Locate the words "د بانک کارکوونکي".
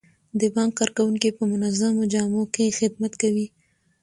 0.39-1.29